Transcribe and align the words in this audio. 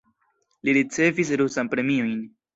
Li 0.69 0.73
ricevis 0.77 1.33
rusan 1.43 1.71
premiojn. 1.77 2.19